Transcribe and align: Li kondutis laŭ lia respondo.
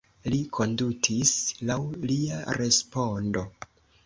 Li 0.33 0.37
kondutis 0.59 1.33
laŭ 1.71 1.77
lia 2.13 2.41
respondo. 2.61 3.47